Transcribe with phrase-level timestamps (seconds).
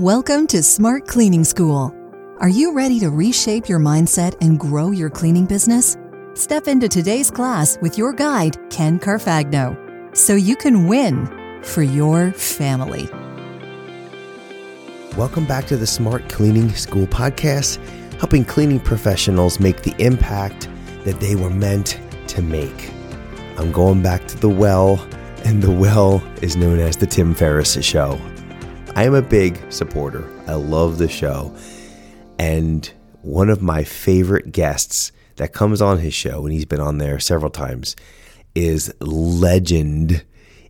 [0.00, 1.94] Welcome to Smart Cleaning School.
[2.38, 5.98] Are you ready to reshape your mindset and grow your cleaning business?
[6.32, 11.26] Step into today's class with your guide, Ken Carfagno, so you can win
[11.62, 13.10] for your family.
[15.18, 17.76] Welcome back to the Smart Cleaning School podcast,
[18.14, 20.70] helping cleaning professionals make the impact
[21.04, 22.90] that they were meant to make.
[23.58, 25.06] I'm going back to the well,
[25.44, 28.18] and the well is known as the Tim Ferriss Show.
[28.96, 30.28] I am a big supporter.
[30.48, 31.54] I love the show.
[32.38, 32.92] And
[33.22, 37.20] one of my favorite guests that comes on his show, and he's been on there
[37.20, 37.94] several times,
[38.54, 40.24] is legend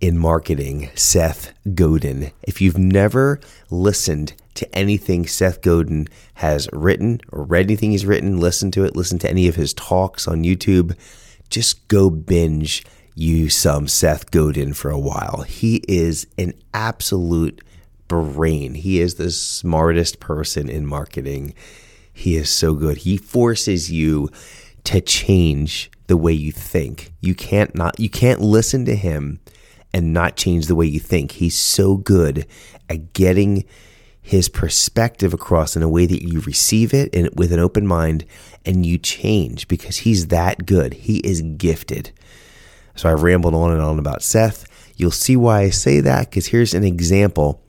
[0.00, 2.30] in marketing, Seth Godin.
[2.42, 8.38] If you've never listened to anything Seth Godin has written or read anything he's written,
[8.38, 10.96] listen to it, listen to any of his talks on YouTube,
[11.50, 15.42] just go binge you some Seth Godin for a while.
[15.42, 17.60] He is an absolute
[18.08, 18.74] brain.
[18.74, 21.54] He is the smartest person in marketing.
[22.12, 22.98] He is so good.
[22.98, 24.28] He forces you
[24.84, 27.12] to change the way you think.
[27.20, 29.40] You can't not you can't listen to him
[29.92, 31.32] and not change the way you think.
[31.32, 32.46] He's so good
[32.88, 33.64] at getting
[34.20, 38.24] his perspective across in a way that you receive it and with an open mind
[38.64, 40.94] and you change because he's that good.
[40.94, 42.10] He is gifted.
[42.96, 44.66] So I've rambled on and on about Seth.
[44.96, 47.63] You'll see why I say that because here's an example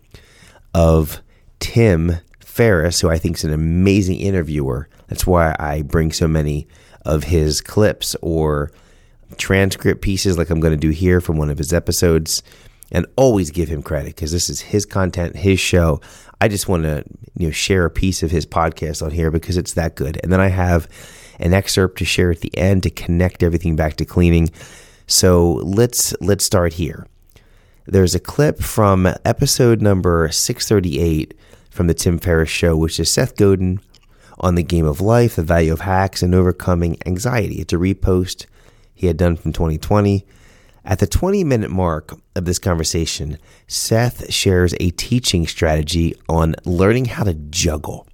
[0.75, 1.21] of
[1.61, 4.89] Tim Ferriss, who I think is an amazing interviewer.
[5.07, 6.67] That's why I bring so many
[7.05, 8.71] of his clips or
[9.37, 12.43] transcript pieces, like I'm going to do here from one of his episodes,
[12.91, 16.01] and always give him credit because this is his content, his show.
[16.41, 17.05] I just want to
[17.37, 20.19] you know share a piece of his podcast on here because it's that good.
[20.23, 20.89] And then I have
[21.39, 24.49] an excerpt to share at the end to connect everything back to cleaning.
[25.07, 27.07] So let's let's start here.
[27.87, 31.35] There's a clip from episode number 638
[31.69, 33.79] from the Tim Ferriss Show, which is Seth Godin
[34.39, 37.61] on the game of life, the value of hacks, and overcoming anxiety.
[37.61, 38.47] It's a repost
[38.95, 40.25] he had done from 2020.
[40.83, 43.37] At the 20 minute mark of this conversation,
[43.67, 48.07] Seth shares a teaching strategy on learning how to juggle.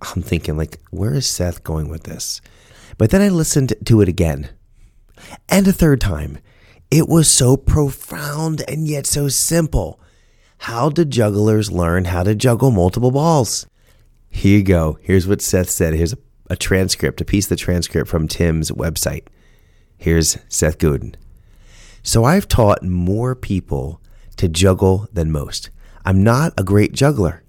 [0.00, 2.40] I'm thinking, like, where is Seth going with this?
[2.98, 4.50] But then I listened to it again
[5.48, 6.38] and a third time
[6.92, 9.98] it was so profound and yet so simple.
[10.58, 13.66] How do jugglers learn how to juggle multiple balls?
[14.28, 14.98] Here you go.
[15.00, 15.94] Here's what Seth said.
[15.94, 16.18] Here's a,
[16.50, 19.28] a transcript, a piece of the transcript from Tim's website.
[19.96, 21.16] Here's Seth Godin.
[22.02, 24.02] So I've taught more people
[24.36, 25.70] to juggle than most.
[26.04, 27.42] I'm not a great juggler,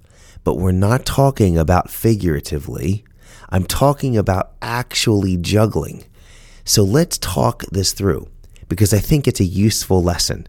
[0.45, 3.03] but we're not talking about figuratively.
[3.49, 6.05] I'm talking about actually juggling.
[6.63, 8.29] So let's talk this through
[8.67, 10.47] because I think it's a useful lesson.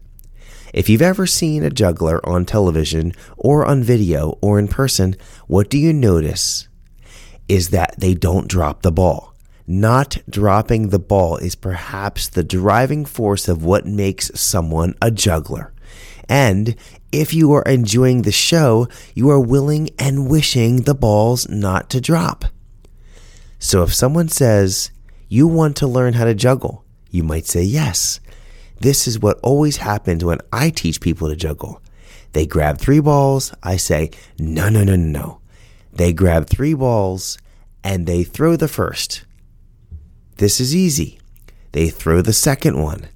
[0.73, 5.15] If you've ever seen a juggler on television or on video or in person,
[5.47, 6.67] what do you notice
[7.47, 9.33] is that they don't drop the ball.
[9.67, 15.73] Not dropping the ball is perhaps the driving force of what makes someone a juggler.
[16.29, 16.75] And
[17.11, 22.01] if you are enjoying the show, you are willing and wishing the balls not to
[22.01, 22.45] drop.
[23.59, 24.91] So if someone says,
[25.27, 26.84] you want to learn how to juggle,
[27.15, 28.19] you might say yes.
[28.81, 31.81] This is what always happens when I teach people to juggle.
[32.33, 33.53] They grab three balls.
[33.63, 35.41] I say, no, no, no, no, no.
[35.93, 37.37] They grab three balls
[37.83, 39.23] and they throw the first.
[40.37, 41.19] This is easy.
[41.71, 43.07] They throw the second one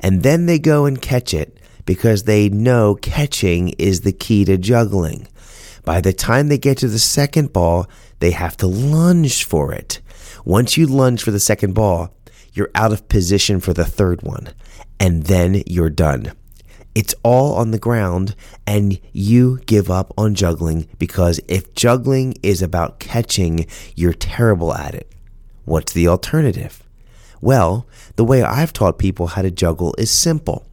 [0.00, 4.58] and then they go and catch it because they know catching is the key to
[4.58, 5.28] juggling.
[5.84, 7.86] By the time they get to the second ball,
[8.20, 10.00] they have to lunge for it.
[10.44, 12.13] Once you lunge for the second ball,
[12.54, 14.48] you're out of position for the third one,
[14.98, 16.32] and then you're done.
[16.94, 22.62] It's all on the ground, and you give up on juggling because if juggling is
[22.62, 23.66] about catching,
[23.96, 25.12] you're terrible at it.
[25.64, 26.84] What's the alternative?
[27.40, 30.66] Well, the way I've taught people how to juggle is simple.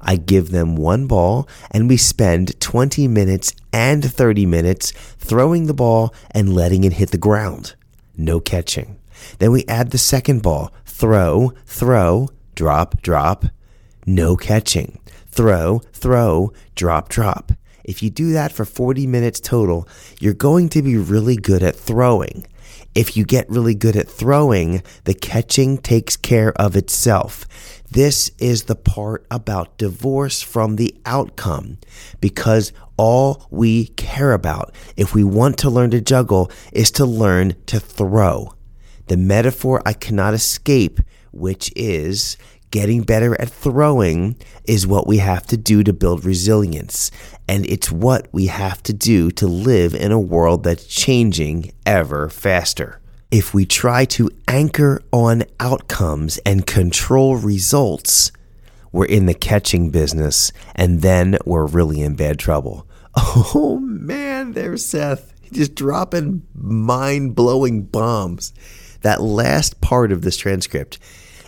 [0.00, 5.74] I give them one ball and we spend 20 minutes and 30 minutes throwing the
[5.74, 7.76] ball and letting it hit the ground.
[8.16, 8.98] No catching.
[9.38, 13.46] Then we add the second ball, throw, throw, drop, drop,
[14.06, 15.00] no catching.
[15.26, 17.50] Throw, throw, drop, drop.
[17.82, 19.88] If you do that for 40 minutes total,
[20.20, 22.46] you're going to be really good at throwing.
[22.94, 27.46] If you get really good at throwing, the catching takes care of itself.
[27.90, 31.78] This is the part about divorce from the outcome
[32.20, 37.56] because all we care about if we want to learn to juggle is to learn
[37.66, 38.52] to throw.
[39.12, 40.98] The metaphor I cannot escape,
[41.32, 42.38] which is
[42.70, 47.10] Getting better at throwing is what we have to do to build resilience.
[47.46, 52.30] And it's what we have to do to live in a world that's changing ever
[52.30, 53.02] faster.
[53.30, 58.32] If we try to anchor on outcomes and control results,
[58.90, 62.86] we're in the catching business and then we're really in bad trouble.
[63.54, 65.34] Oh man, there's Seth.
[65.52, 68.54] Just dropping mind blowing bombs.
[69.02, 70.98] That last part of this transcript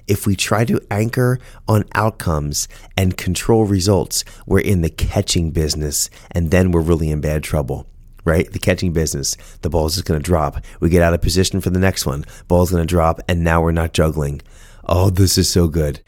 [0.06, 6.10] if we try to anchor on outcomes and control results, we're in the catching business
[6.30, 7.86] and then we're really in bad trouble.
[8.26, 8.50] Right?
[8.50, 9.36] The catching business.
[9.60, 10.64] The ball's just going to drop.
[10.80, 12.24] We get out of position for the next one.
[12.48, 14.40] Ball's going to drop and now we're not juggling.
[14.86, 16.00] Oh, this is so good.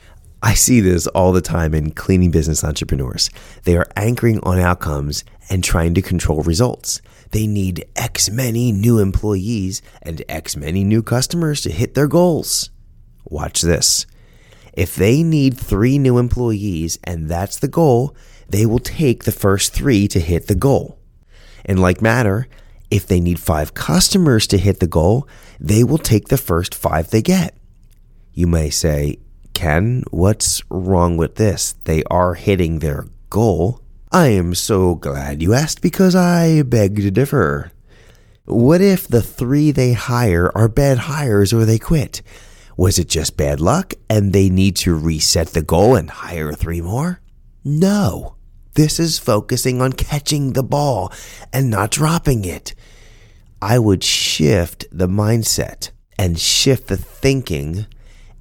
[0.43, 3.31] I see this all the time in cleaning business entrepreneurs.
[3.65, 7.01] They are anchoring on outcomes and trying to control results.
[7.31, 12.71] They need X many new employees and X many new customers to hit their goals.
[13.25, 14.07] Watch this.
[14.73, 18.15] If they need three new employees and that's the goal,
[18.49, 20.99] they will take the first three to hit the goal.
[21.65, 22.47] In like matter,
[22.91, 25.27] if they need five customers to hit the goal,
[25.59, 27.57] they will take the first five they get.
[28.33, 29.19] You may say,
[29.55, 31.73] Ken, what's wrong with this?
[31.85, 33.81] They are hitting their goal.
[34.17, 37.71] I am so glad you asked because I beg to differ.
[38.47, 42.23] What if the three they hire are bad hires or they quit?
[42.79, 46.81] Was it just bad luck and they need to reset the goal and hire three
[46.81, 47.21] more?
[47.63, 48.37] No.
[48.73, 51.13] This is focusing on catching the ball
[51.53, 52.75] and not dropping it.
[53.61, 57.87] I would shift the mindset and shift the thinking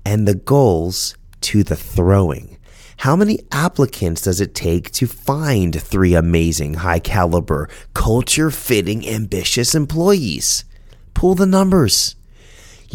[0.06, 2.60] and the goals to the throwing.
[2.98, 9.76] How many applicants does it take to find three amazing, high caliber, culture fitting, ambitious
[9.76, 10.66] employees?
[11.14, 12.16] Pull the numbers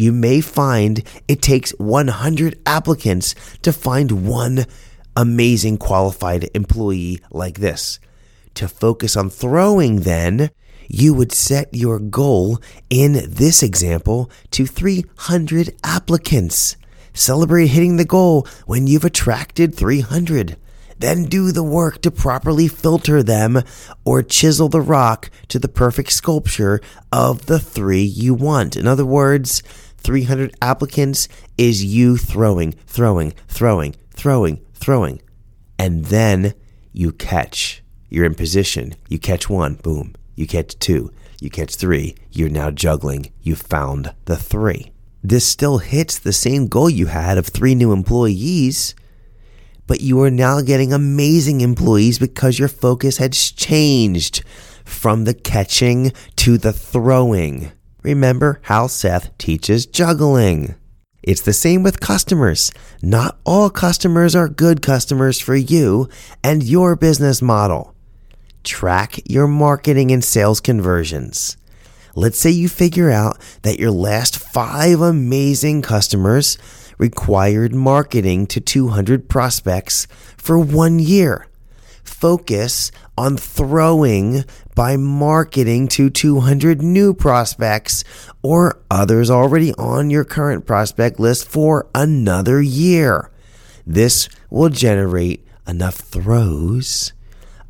[0.00, 4.64] you may find it takes 100 applicants to find one
[5.14, 7.99] amazing qualified employee like this.
[8.55, 10.50] To focus on throwing, then,
[10.88, 16.76] you would set your goal in this example to 300 applicants.
[17.12, 20.56] Celebrate hitting the goal when you've attracted 300.
[20.98, 23.62] Then do the work to properly filter them
[24.04, 26.80] or chisel the rock to the perfect sculpture
[27.10, 28.76] of the three you want.
[28.76, 29.62] In other words,
[29.96, 31.26] 300 applicants
[31.56, 35.22] is you throwing, throwing, throwing, throwing, throwing.
[35.78, 36.52] And then
[36.92, 37.82] you catch.
[38.10, 38.94] You're in position.
[39.08, 40.14] You catch one, boom.
[40.34, 41.12] You catch two.
[41.40, 42.14] You catch three.
[42.30, 43.32] You're now juggling.
[43.40, 44.92] You found the three.
[45.22, 48.94] This still hits the same goal you had of three new employees,
[49.87, 54.43] but you are now getting amazing employees because your focus has changed
[54.84, 57.72] from the catching to the throwing.
[58.02, 60.75] Remember how Seth teaches juggling.
[61.23, 62.73] It's the same with customers.
[63.02, 66.08] Not all customers are good customers for you
[66.43, 67.94] and your business model.
[68.64, 71.58] Track your marketing and sales conversions.
[72.14, 76.58] Let's say you figure out that your last five amazing customers
[76.98, 81.46] required marketing to 200 prospects for one year.
[82.02, 88.04] Focus on throwing by marketing to 200 new prospects
[88.42, 93.30] or others already on your current prospect list for another year.
[93.86, 97.12] This will generate enough throws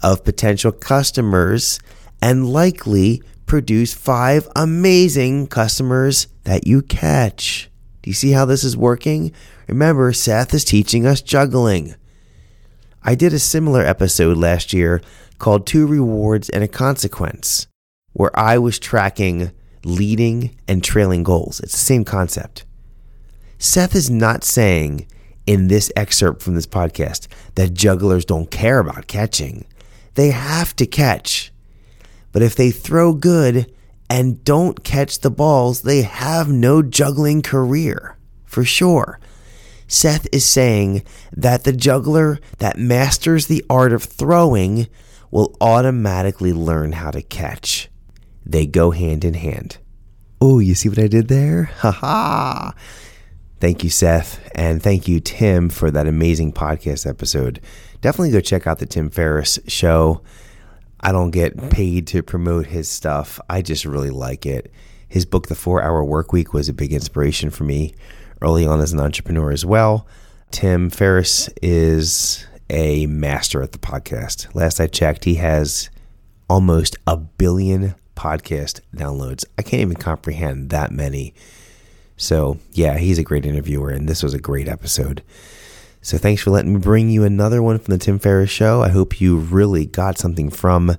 [0.03, 1.79] of potential customers
[2.23, 7.69] and likely produce five amazing customers that you catch.
[8.01, 9.33] Do you see how this is working?
[9.67, 11.97] Remember, Seth is teaching us juggling.
[13.03, 15.03] I did a similar episode last year
[15.39, 17.67] called Two Rewards and a Consequence,
[18.13, 19.51] where I was tracking
[19.85, 21.59] leading and trailing goals.
[21.59, 22.65] It's the same concept.
[23.59, 25.09] Seth is not saying
[25.49, 27.27] in this excerpt from this podcast
[27.57, 29.67] that jugglers don't care about catching.
[30.15, 31.50] They have to catch.
[32.33, 33.73] But if they throw good
[34.09, 39.19] and don't catch the balls, they have no juggling career, for sure.
[39.87, 44.87] Seth is saying that the juggler that masters the art of throwing
[45.31, 47.89] will automatically learn how to catch.
[48.47, 49.79] They go hand in hand.
[50.41, 51.65] Oh, you see what I did there?
[51.79, 52.75] Ha ha!
[53.61, 54.41] Thank you, Seth.
[54.55, 57.61] And thank you, Tim, for that amazing podcast episode.
[58.01, 60.23] Definitely go check out the Tim Ferriss show.
[61.01, 64.73] I don't get paid to promote his stuff, I just really like it.
[65.09, 67.95] His book, The Four Hour Work Week, was a big inspiration for me
[68.43, 70.07] early on as an entrepreneur as well.
[70.51, 74.55] Tim Ferriss is a master at the podcast.
[74.55, 75.91] Last I checked, he has
[76.49, 79.45] almost a billion podcast downloads.
[79.59, 81.35] I can't even comprehend that many.
[82.17, 85.23] So, yeah, he's a great interviewer, and this was a great episode.
[86.03, 88.83] So thanks for letting me bring you another one from the Tim Ferriss Show.
[88.83, 90.97] I hope you really got something from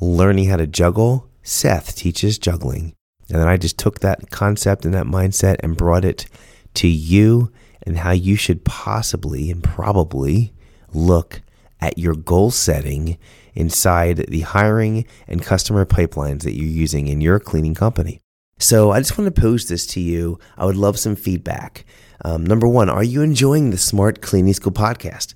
[0.00, 1.28] learning how to juggle.
[1.42, 2.94] Seth teaches juggling.
[3.28, 6.26] And then I just took that concept and that mindset and brought it
[6.74, 7.50] to you
[7.82, 10.52] and how you should possibly and probably
[10.92, 11.42] look
[11.80, 13.18] at your goal setting
[13.54, 18.20] inside the hiring and customer pipelines that you're using in your cleaning company.
[18.58, 20.38] So I just want to pose this to you.
[20.56, 21.84] I would love some feedback.
[22.24, 25.34] Um, number one, are you enjoying the Smart Cleaning School podcast?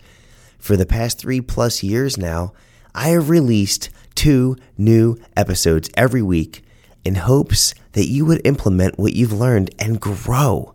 [0.59, 2.53] For the past three plus years now,
[2.95, 6.63] I have released two new episodes every week
[7.05, 10.75] in hopes that you would implement what you've learned and grow.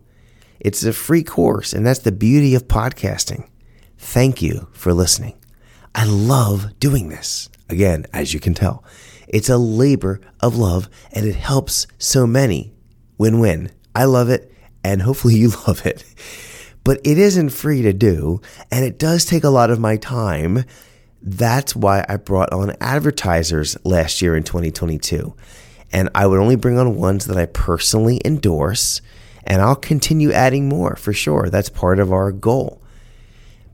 [0.58, 3.48] It's a free course, and that's the beauty of podcasting.
[3.96, 5.34] Thank you for listening.
[5.94, 7.48] I love doing this.
[7.68, 8.84] Again, as you can tell,
[9.28, 12.72] it's a labor of love and it helps so many.
[13.16, 13.70] Win win.
[13.94, 14.52] I love it
[14.84, 16.04] and hopefully you love it.
[16.84, 20.64] But it isn't free to do and it does take a lot of my time.
[21.22, 25.34] That's why I brought on advertisers last year in 2022.
[25.92, 29.02] And I would only bring on ones that I personally endorse
[29.44, 31.48] and I'll continue adding more for sure.
[31.50, 32.80] That's part of our goal.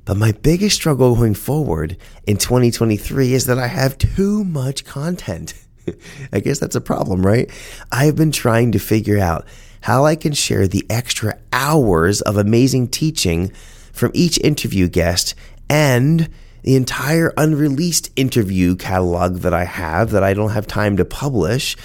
[0.05, 1.97] But my biggest struggle going forward
[2.27, 5.55] in 2023 is that I have too much content.
[6.33, 7.51] I guess that's a problem, right?
[7.91, 9.47] I've been trying to figure out
[9.87, 13.53] how I can share the extra hours of amazing teaching
[13.93, 15.37] from each interview guest
[15.71, 16.29] and
[16.65, 21.77] the entire unreleased interview catalog that I have that I don't have time to publish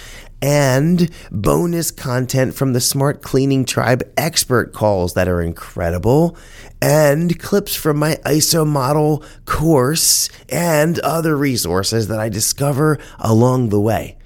[0.42, 6.36] and bonus content from the Smart Cleaning Tribe expert calls that are incredible,
[6.80, 13.80] and clips from my ISO model course and other resources that I discover along the
[13.80, 14.18] way.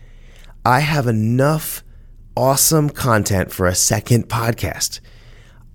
[0.64, 1.82] I have enough
[2.36, 5.00] awesome content for a second podcast.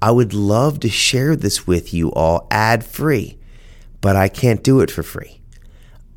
[0.01, 3.37] I would love to share this with you all ad free,
[3.99, 5.41] but I can't do it for free.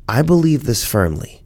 [0.07, 1.41] I believe this firmly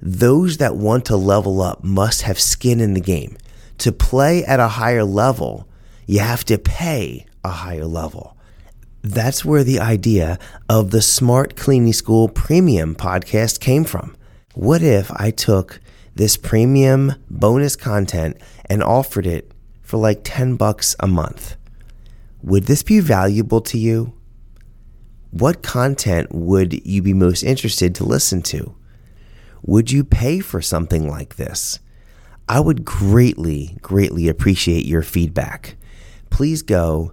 [0.00, 3.36] those that want to level up must have skin in the game.
[3.78, 5.66] To play at a higher level,
[6.06, 8.36] you have to pay a higher level.
[9.02, 10.38] That's where the idea
[10.68, 14.16] of the Smart Cleaning School Premium podcast came from.
[14.54, 15.80] What if I took
[16.16, 18.36] this premium bonus content
[18.68, 21.56] and offered it for like 10 bucks a month?
[22.42, 24.12] Would this be valuable to you?
[25.30, 28.74] What content would you be most interested to listen to?
[29.62, 31.80] Would you pay for something like this?
[32.48, 35.76] I would greatly, greatly appreciate your feedback.
[36.30, 37.12] Please go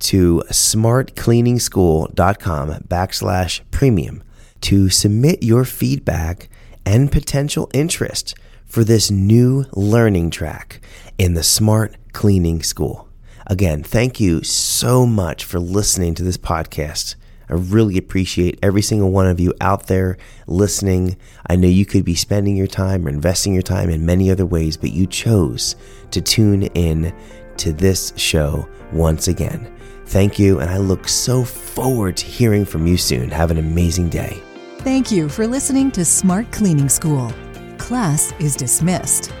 [0.00, 4.24] to smartcleaningschool.com backslash premium
[4.60, 6.50] to submit your feedback
[6.84, 8.34] and potential interest
[8.64, 10.80] for this new learning track
[11.18, 13.08] in the Smart Cleaning School.
[13.46, 17.16] Again, thank you so much for listening to this podcast.
[17.48, 21.18] I really appreciate every single one of you out there listening.
[21.46, 24.46] I know you could be spending your time or investing your time in many other
[24.46, 25.76] ways, but you chose
[26.12, 27.14] to tune in
[27.58, 29.70] to this show once again.
[30.06, 33.30] Thank you, and I look so forward to hearing from you soon.
[33.30, 34.40] Have an amazing day.
[34.82, 37.32] Thank you for listening to Smart Cleaning School.
[37.78, 39.32] Class is dismissed.